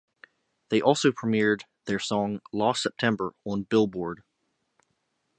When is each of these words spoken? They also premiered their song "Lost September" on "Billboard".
They 0.69 0.81
also 0.81 1.11
premiered 1.11 1.61
their 1.85 1.99
song 1.99 2.41
"Lost 2.51 2.81
September" 2.81 3.33
on 3.45 3.65
"Billboard". 3.69 4.23